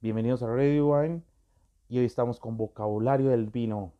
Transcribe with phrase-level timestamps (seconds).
[0.00, 1.24] Bienvenidos a Radio Wine
[1.88, 3.94] y hoy estamos con vocabulario del vino.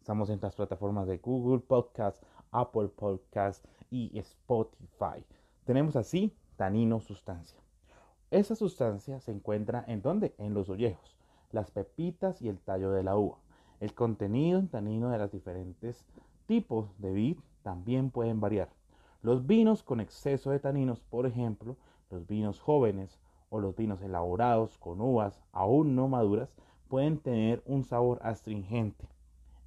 [0.00, 2.20] Estamos en las plataformas de Google Podcast,
[2.50, 5.24] Apple Podcast y Spotify.
[5.64, 7.60] Tenemos así tanino sustancia.
[8.32, 10.34] Esa sustancia se encuentra en dónde?
[10.38, 11.16] En los ollejos,
[11.52, 13.38] las pepitas y el tallo de la uva.
[13.78, 16.04] El contenido en tanino de los diferentes
[16.46, 18.70] tipos de vid también pueden variar.
[19.22, 21.76] Los vinos con exceso de taninos, por ejemplo,
[22.10, 23.20] los vinos jóvenes
[23.50, 26.54] o los vinos elaborados con uvas aún no maduras,
[26.88, 29.08] pueden tener un sabor astringente.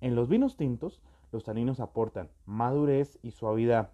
[0.02, 1.02] En los vinos tintos,
[1.32, 3.92] los taninos aportan madurez y suavidad,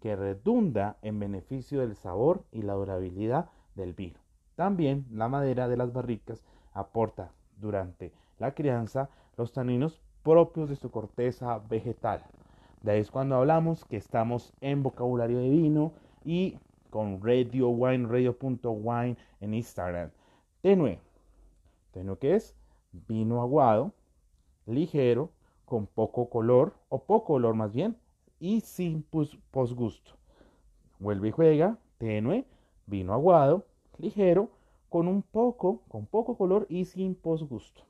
[0.00, 4.18] que redunda en beneficio del sabor y la durabilidad del vino.
[4.56, 10.90] También la madera de las barricas aporta durante la crianza los taninos propios de su
[10.90, 12.22] corteza vegetal.
[12.82, 15.92] De ahí es cuando hablamos que estamos en vocabulario de vino
[16.24, 16.56] y
[16.90, 20.10] con Radio Wine, radio.wine en Instagram.
[20.60, 20.98] Tenue.
[21.92, 22.54] Tenue que es
[22.92, 23.92] vino aguado,
[24.66, 25.30] ligero,
[25.64, 27.96] con poco color, o poco olor más bien,
[28.38, 29.04] y sin
[29.50, 30.12] posgusto.
[30.98, 32.44] Vuelve y juega, tenue,
[32.86, 33.64] vino aguado,
[33.98, 34.50] ligero,
[34.88, 37.82] con un poco, con poco color y sin posgusto.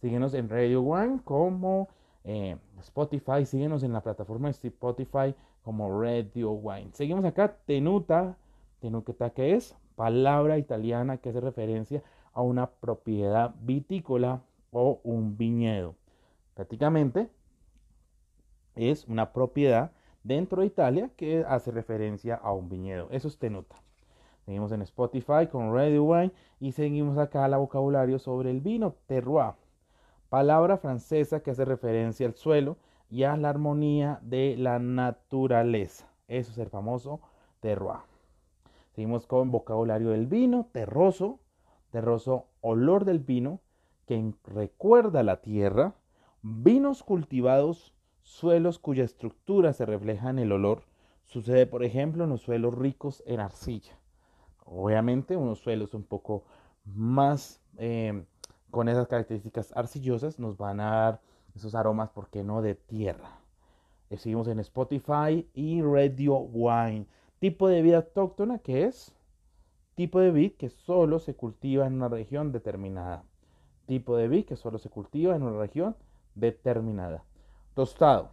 [0.00, 1.88] Síguenos en Radio One como
[2.24, 5.34] eh, Spotify, síguenos en la plataforma Spotify
[5.66, 6.90] como Radio Wine.
[6.92, 8.36] Seguimos acá, tenuta,
[8.78, 15.96] tenuta que es palabra italiana que hace referencia a una propiedad vitícola o un viñedo.
[16.54, 17.28] Prácticamente
[18.76, 19.90] es una propiedad
[20.22, 23.08] dentro de Italia que hace referencia a un viñedo.
[23.10, 23.74] Eso es tenuta.
[24.44, 29.54] Seguimos en Spotify con Radio Wine y seguimos acá la vocabulario sobre el vino, terroir
[30.28, 32.76] palabra francesa que hace referencia al suelo
[33.10, 36.08] y a la armonía de la naturaleza.
[36.28, 37.20] Eso es el famoso
[37.60, 38.00] terroir.
[38.94, 41.38] Seguimos con vocabulario del vino, terroso,
[41.90, 43.60] terroso, olor del vino,
[44.06, 45.94] que recuerda la tierra,
[46.42, 50.82] vinos cultivados, suelos cuya estructura se refleja en el olor.
[51.24, 53.98] Sucede, por ejemplo, en los suelos ricos en arcilla.
[54.64, 56.44] Obviamente, unos suelos un poco
[56.84, 58.24] más eh,
[58.70, 61.20] con esas características arcillosas nos van a dar
[61.56, 63.40] esos aromas, ¿por qué no?, de tierra.
[64.10, 67.06] Eh, seguimos en Spotify y Radio Wine.
[67.38, 69.12] Tipo de vida autóctona que es
[69.94, 73.24] tipo de vid que solo se cultiva en una región determinada.
[73.86, 75.96] Tipo de vid que solo se cultiva en una región
[76.34, 77.24] determinada.
[77.74, 78.30] Tostado.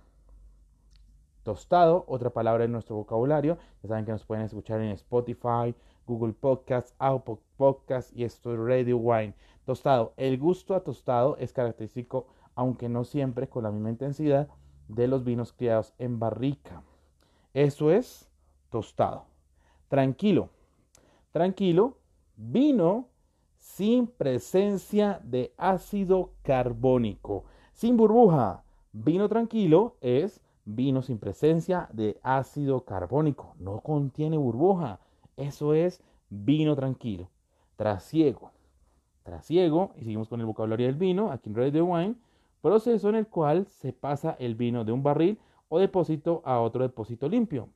[1.44, 3.57] Tostado, otra palabra en nuestro vocabulario.
[3.81, 5.73] Ya saben que nos pueden escuchar en Spotify,
[6.06, 9.33] Google Podcasts, Apple Podcasts y esto es Radio Wine.
[9.66, 10.13] Tostado.
[10.18, 14.50] El gusto a tostado es característico, aunque no siempre con la misma intensidad,
[14.88, 16.84] de los vinos criados en barrica.
[17.53, 18.29] Eso es
[18.69, 19.25] tostado.
[19.88, 20.50] Tranquilo.
[21.31, 21.97] Tranquilo.
[22.35, 23.07] Vino
[23.57, 27.45] sin presencia de ácido carbónico.
[27.74, 28.63] Sin burbuja.
[28.91, 33.56] Vino tranquilo es vino sin presencia de ácido carbónico.
[33.59, 35.00] No contiene burbuja.
[35.38, 37.30] Eso es vino tranquilo.
[37.75, 38.51] Trasiego.
[39.23, 42.16] Trasiego, y seguimos con el vocabulario del vino, aquí en Ready Wine,
[42.61, 45.39] proceso en el cual se pasa el vino de un barril
[45.69, 47.69] o depósito a otro depósito limpio.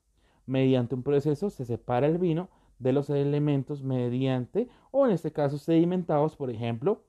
[0.46, 2.50] Mediante un proceso se separa el vino
[2.80, 7.02] de los elementos mediante, o en este caso sedimentados, por ejemplo,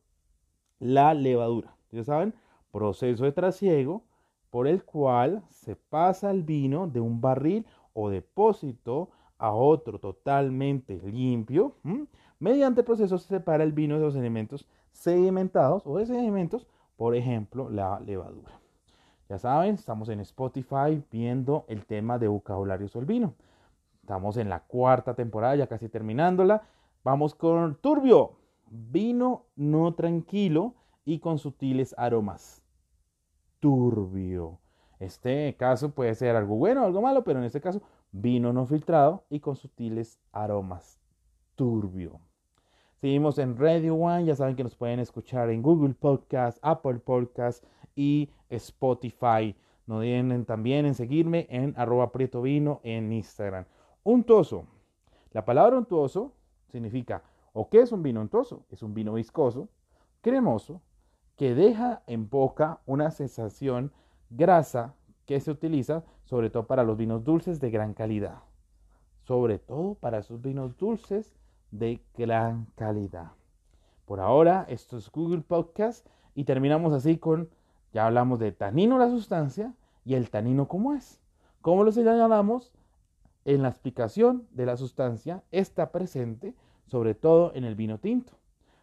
[0.78, 1.76] la levadura.
[1.90, 2.34] Ya saben,
[2.70, 4.02] proceso de trasiego
[4.50, 11.00] por el cual se pasa el vino de un barril o depósito a otro totalmente
[11.04, 11.74] limpio.
[12.40, 17.16] Mediante el proceso se separa el vino de los elementos sedimentados o de sedimentos, por
[17.16, 18.60] ejemplo, la levadura.
[19.28, 23.34] Ya saben, estamos en Spotify viendo el tema de vocabulario sobre el vino.
[24.00, 26.62] Estamos en la cuarta temporada, ya casi terminándola.
[27.04, 28.36] Vamos con turbio,
[28.70, 32.62] vino no tranquilo y con sutiles aromas.
[33.60, 34.60] Turbio.
[35.00, 37.82] Este caso puede ser algo bueno o algo malo, pero en este caso
[38.12, 41.00] vino no filtrado y con sutiles aromas.
[41.56, 42.27] Turbio.
[43.00, 47.64] Seguimos en Radio One, ya saben que nos pueden escuchar en Google Podcast, Apple Podcast
[47.94, 49.54] y Spotify.
[49.86, 53.66] No olviden también en seguirme en arroba prieto vino en Instagram.
[54.02, 54.64] Untuoso.
[55.30, 56.32] La palabra untuoso
[56.72, 57.22] significa,
[57.52, 58.64] ¿o qué es un vino untuoso?
[58.68, 59.68] Es un vino viscoso,
[60.20, 60.82] cremoso,
[61.36, 63.92] que deja en boca una sensación
[64.28, 68.42] grasa que se utiliza sobre todo para los vinos dulces de gran calidad.
[69.22, 71.36] Sobre todo para esos vinos dulces
[71.70, 73.32] de gran calidad.
[74.06, 77.50] Por ahora, esto es Google Podcast y terminamos así con,
[77.92, 79.74] ya hablamos de tanino la sustancia
[80.04, 81.20] y el tanino cómo es.
[81.60, 82.72] ¿Cómo lo señalamos?
[83.44, 86.54] En la explicación de la sustancia está presente
[86.86, 88.32] sobre todo en el vino tinto.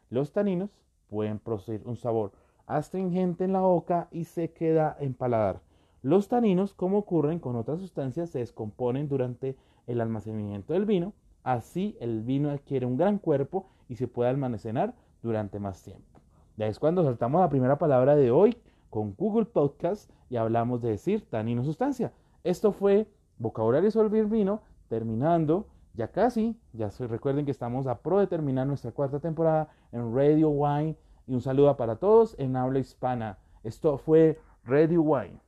[0.09, 0.69] Los taninos
[1.09, 2.31] pueden producir un sabor
[2.67, 5.61] astringente en la boca y se queda en paladar.
[6.01, 9.55] Los taninos, como ocurren con otras sustancias, se descomponen durante
[9.87, 11.13] el almacenamiento del vino.
[11.45, 16.19] Así el vino adquiere un gran cuerpo y se puede almacenar durante más tiempo.
[16.57, 18.57] Ya es cuando saltamos la primera palabra de hoy
[18.89, 22.11] con Google Podcast y hablamos de decir tanino sustancia.
[22.43, 23.07] Esto fue
[23.37, 26.59] vocabulario sobre el vino, terminando ya casi.
[26.73, 30.97] Ya se, recuerden que estamos a pro de terminar nuestra cuarta temporada en Radio Wine
[31.27, 33.37] y un saludo para todos en habla hispana.
[33.63, 35.44] Esto fue Radio Wine.